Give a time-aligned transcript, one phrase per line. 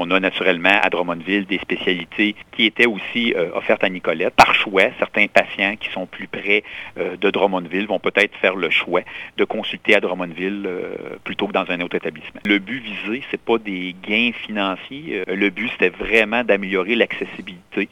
[0.00, 4.34] on a naturellement à Drummondville des spécialités qui étaient aussi euh, offertes à Nicolette.
[4.34, 6.64] Par choix, certains patients qui sont plus près
[6.98, 9.02] euh, de Drummondville vont peut-être faire le choix
[9.36, 12.40] de consulter à Drummondville euh, plutôt que dans un autre établissement.
[12.46, 15.22] Le but visé, c'est pas des gains financiers.
[15.26, 17.90] le but, c'était vraiment d'améliorer l'accessibilité